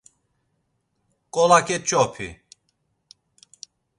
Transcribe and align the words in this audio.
Nǩola 1.27 1.59
keç̌opi. 1.67 2.29